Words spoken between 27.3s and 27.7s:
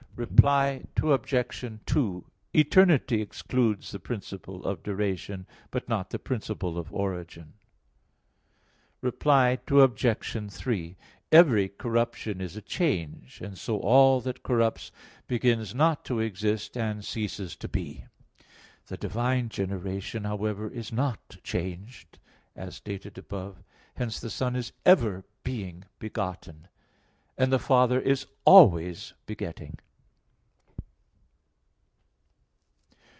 and the